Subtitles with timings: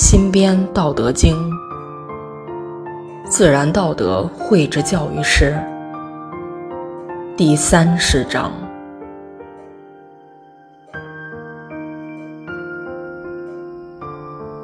[0.00, 1.34] 新编《道德经》，
[3.28, 5.58] 自然道德绘制教育师，
[7.36, 8.52] 第三十章：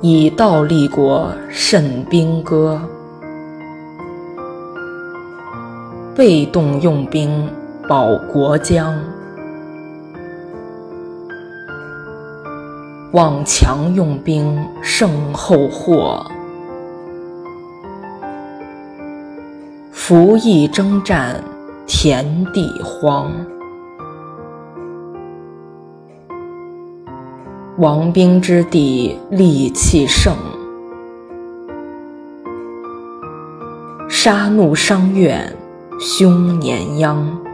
[0.00, 2.78] 以道立国，慎兵戈；
[6.14, 7.50] 被动用兵，
[7.88, 8.94] 保国疆。
[13.14, 16.26] 望强用兵胜后祸，
[19.92, 21.40] 服役征战
[21.86, 23.30] 田地荒。
[27.78, 30.36] 亡兵之地戾气盛，
[34.08, 35.56] 杀戮伤怨
[36.00, 37.53] 凶年殃。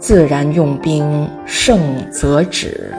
[0.00, 1.78] 自然用兵胜
[2.10, 2.90] 则止，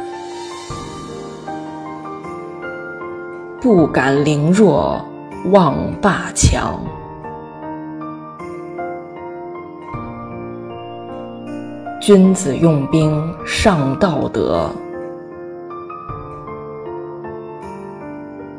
[3.59, 5.03] 不敢凌弱
[5.51, 6.79] 妄霸强。
[11.99, 14.69] 君子用兵尚道德，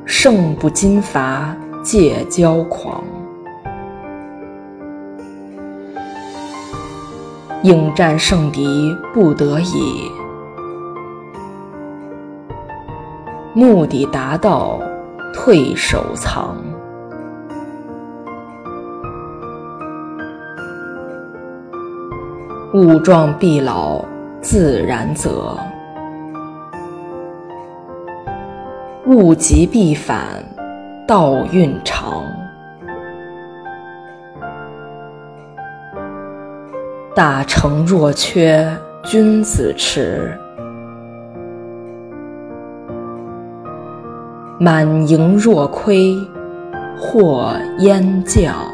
[0.05, 3.05] 胜不矜伐戒骄狂。
[7.63, 10.11] 应战胜敌不得已，
[13.55, 14.81] 目的达到
[15.33, 16.57] 退守藏。
[22.75, 24.05] 物壮必老
[24.41, 25.57] 自然则，
[29.07, 30.45] 物极必反
[31.07, 32.25] 道运长。
[37.14, 38.67] 大成若缺
[39.02, 40.34] 君子耻，
[44.58, 46.17] 满盈若亏
[46.98, 48.72] 或焉教。